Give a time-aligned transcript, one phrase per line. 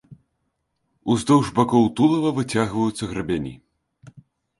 [1.15, 3.53] Уздоўж бакоў тулава выцягваюцца грабяні.